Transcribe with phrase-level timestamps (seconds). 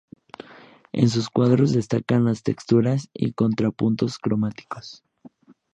[0.93, 5.03] En sus cuadros destacan las texturas y contrapuntos cromáticos.